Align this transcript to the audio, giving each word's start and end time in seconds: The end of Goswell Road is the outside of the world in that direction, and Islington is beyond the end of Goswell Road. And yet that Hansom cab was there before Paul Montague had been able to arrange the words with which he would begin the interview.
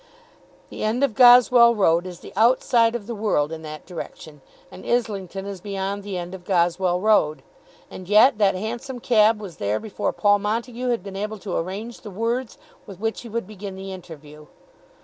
The 0.71 0.83
end 0.83 1.03
of 1.03 1.13
Goswell 1.13 1.75
Road 1.75 2.07
is 2.07 2.21
the 2.21 2.33
outside 2.35 2.95
of 2.95 3.05
the 3.05 3.13
world 3.13 3.51
in 3.51 3.61
that 3.61 3.85
direction, 3.85 4.41
and 4.71 4.83
Islington 4.83 5.45
is 5.45 5.61
beyond 5.61 6.01
the 6.01 6.17
end 6.17 6.33
of 6.33 6.43
Goswell 6.43 6.99
Road. 6.99 7.43
And 7.91 8.09
yet 8.09 8.39
that 8.39 8.55
Hansom 8.55 8.99
cab 8.99 9.39
was 9.39 9.57
there 9.57 9.79
before 9.79 10.11
Paul 10.11 10.39
Montague 10.39 10.87
had 10.89 11.03
been 11.03 11.15
able 11.15 11.37
to 11.37 11.55
arrange 11.55 12.01
the 12.01 12.09
words 12.09 12.57
with 12.87 12.99
which 12.99 13.21
he 13.21 13.29
would 13.29 13.45
begin 13.45 13.75
the 13.75 13.93
interview. 13.93 14.47